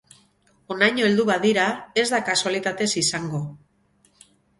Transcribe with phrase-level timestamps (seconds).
[0.75, 1.65] Honaino heldu badira,
[2.03, 3.43] ez da kasualitatez izango.